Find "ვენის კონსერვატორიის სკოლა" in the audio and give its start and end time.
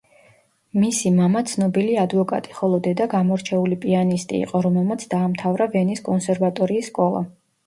5.77-7.25